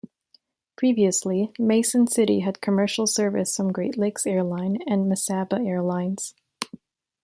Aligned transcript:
Previously, 0.77 1.51
Mason 1.59 2.07
City 2.07 2.39
had 2.39 2.59
commercial 2.59 3.05
service 3.05 3.55
from 3.55 3.71
Great 3.71 3.99
Lakes 3.99 4.25
Airlines 4.25 4.79
and 4.87 5.05
Mesaba 5.05 5.63
Airlines. 5.63 6.33